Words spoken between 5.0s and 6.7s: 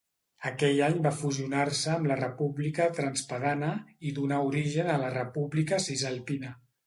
la República Cisalpina.